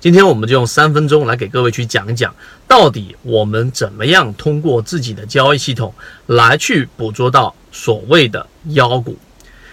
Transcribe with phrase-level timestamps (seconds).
[0.00, 2.34] 今天我们就用三分钟来给各位去讲一讲，
[2.66, 5.94] 到底我们怎么样通过自己的交易系统
[6.26, 9.16] 来去捕捉到所谓的妖股。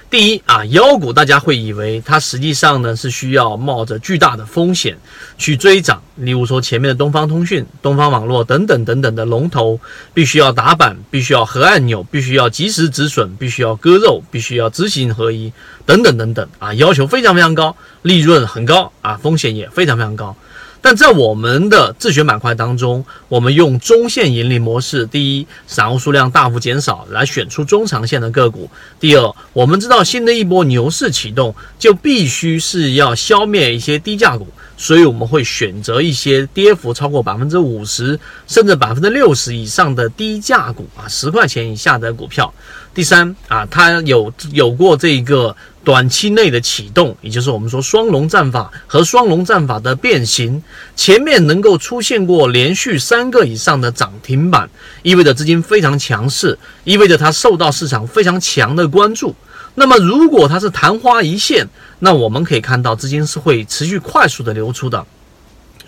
[0.09, 4.97] 第一啊，妖股大家会以为它实际上呢是需要冒着巨大的风险
[5.37, 9.79] 去追涨，例如说前面的东方通讯、东方网络等等等等的龙头，
[10.11, 15.53] 必须要打板，必须要合按钮，必须要及时止损，必须要割肉，必须要知行合一
[15.85, 20.35] 等等等等啊，要求非常非常高，利润很高啊，风险也非常非常高。
[20.81, 42.53] 但在我们的自选板块当中，我们用中线盈利模式，第一，散户数量大幅减少，来选出中长线的个股；第二，我们知道新的一波牛市启动，就必须是要消灭一些低价股，所以我们会选择一些跌幅超过百分之五十，甚至百分之六十以上的低价股啊，十块钱以下的股票。
[42.93, 45.55] 第三啊，它有有过这个。
[45.89, 50.61] 短期内的启动，也就是我们说双龙战法和双龙战法的变形，
[50.95, 54.69] 前面能够出现过连续三个以上的涨停板，
[55.01, 59.33] 意味着资金非常强势，意味着它受到市场非常强的关注。
[59.73, 65.03] 那么如果它是昙花一现，那我们可以看到资金是会持续快速的流出的。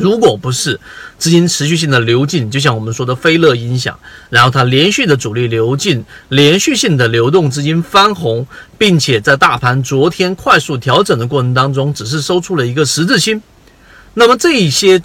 [0.01, 0.79] 如果不是
[1.17, 3.97] 资金持续性的流进，就像我们说的飞乐音响，
[4.29, 8.45] 然后它连续的主力流进，连续性的流动资金翻红，
[8.77, 13.41] 并且在大盘昨天快速调整的过程当中，只是收出了一个十字星，
[14.15, 15.01] 那么这一些。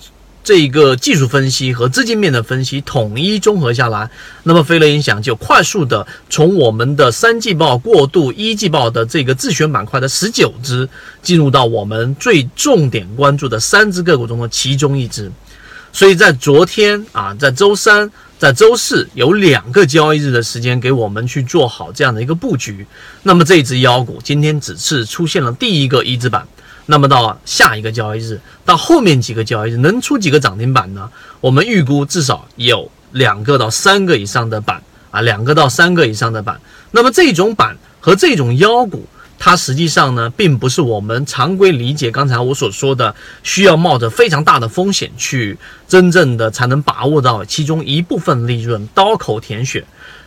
[0.46, 4.08] 这一个技术分析和资金面的分析统一综合下来，
[4.44, 10.88] 那么飞乐音响就快速的从我们的三季报过渡一季报的这个自选板块的十九只，
[11.20, 15.32] 进入到我们最重点关注的三只个股中的其中一只。
[15.92, 22.86] 所以在昨天啊，在周三、在周四有两个交易日的时间给我们去做好这样的一个布局。
[23.24, 26.46] 那么这只妖股今天只是出现了第一个一字板。
[26.86, 31.10] 那么到下一个交易日，到后面几个交易日能出几个涨停板呢？
[31.40, 34.80] 我们预估至少有两个到三个以上的板
[35.10, 36.60] 啊，两个到三个以上的板。
[36.92, 39.04] 那么这种板和这种妖股，
[39.38, 45.58] 它实际上呢，并不是我们常规理解刚才我所说的需要冒着非常大的风险去
[45.88, 49.84] 真正的才能把握到其中一部分利润，刀口舔血。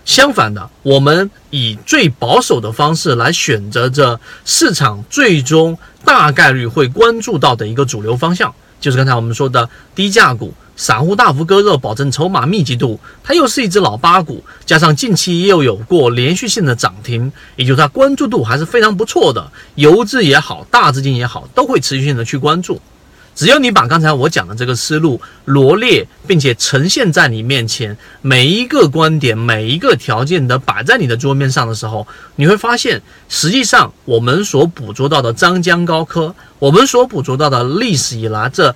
[0.09, 12.99] 相反的，我们以最保守的方式来选择着市场最终大概率会关注到的一个主流方向，就是刚才我们说的低价股，散户大幅割肉，保证筹码密集度。
[13.23, 19.51] 它又是一只老八股，加上近期又有过连续性的涨停，也就是它关注度还是非常不错的。
[19.75, 22.81] 游资也好，大资金也好，都会持续性的去关注。
[23.39, 32.05] 只要你把刚才我讲的这个思路罗列，并且呈现在你面前，每一个观点、每一个条件的摆在你的桌面上的时候，
[32.35, 38.75] 你会发现，实际上我们所捕捉到的张江高科，我们所捕捉到的历史以来这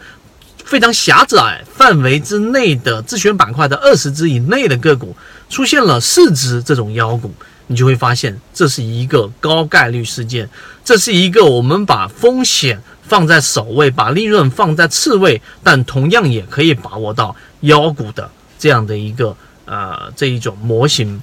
[0.63, 5.13] 非常狭窄范围之内的自选板块的二十只以内的个股，
[5.49, 7.33] 出现了四只这种妖股，
[7.67, 10.49] 你就会发现这是一个高概率事件，
[10.85, 12.81] 这是一个我们把风险。
[13.03, 21.21] 放在首位，把利润放在次位，但同样也可以把握到妖股的这样的一个呃这一种模型。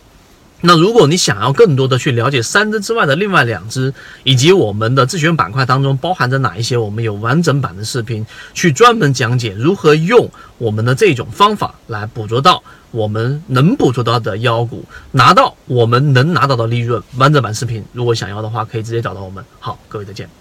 [0.63, 17.03] 那如果你想要更多的去了解三只之外的另外两只，以及我们的自选板块当中包含着哪一些，我们有完整版的视频去专门讲解如何用我们的这种方法来捕捉到我们能捕捉到的妖股，拿到我们能拿到的利润。
[17.17, 19.43] 完整版视频，如果想要的话，可以直接找到我们。
[19.59, 20.40] 好，各位再见。